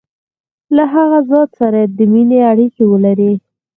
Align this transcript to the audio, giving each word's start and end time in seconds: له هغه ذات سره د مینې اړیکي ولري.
له 0.75 0.83
هغه 0.93 1.19
ذات 1.31 1.49
سره 1.61 1.79
د 1.97 1.99
مینې 2.11 2.39
اړیکي 2.51 2.83
ولري. 2.87 3.33